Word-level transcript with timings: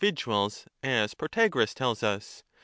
viduals, 0.01 0.65
as 0.81 1.13
Protagoras 1.13 1.75
tells 1.75 2.01
us? 2.01 2.41